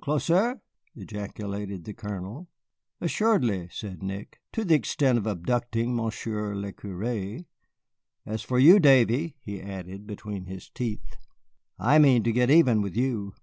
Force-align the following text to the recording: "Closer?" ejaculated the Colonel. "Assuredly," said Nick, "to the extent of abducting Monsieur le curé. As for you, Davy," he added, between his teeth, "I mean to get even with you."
"Closer?" 0.00 0.60
ejaculated 0.94 1.82
the 1.82 1.92
Colonel. 1.92 2.46
"Assuredly," 3.00 3.68
said 3.72 4.00
Nick, 4.00 4.40
"to 4.52 4.64
the 4.64 4.76
extent 4.76 5.18
of 5.18 5.26
abducting 5.26 5.92
Monsieur 5.96 6.54
le 6.54 6.70
curé. 6.72 7.46
As 8.24 8.42
for 8.42 8.60
you, 8.60 8.78
Davy," 8.78 9.34
he 9.40 9.60
added, 9.60 10.06
between 10.06 10.44
his 10.44 10.68
teeth, 10.70 11.16
"I 11.80 11.98
mean 11.98 12.22
to 12.22 12.30
get 12.30 12.48
even 12.48 12.80
with 12.80 12.94
you." 12.96 13.34